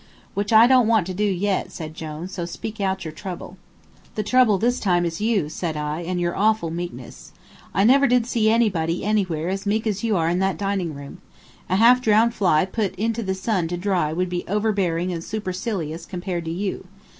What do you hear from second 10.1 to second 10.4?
are in